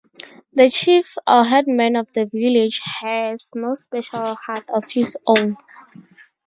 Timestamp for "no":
3.53-3.75